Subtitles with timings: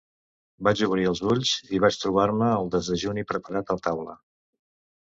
[0.67, 4.21] Vaig obrir els ulls i vaig trobar-me el desdejuni preparat a taula.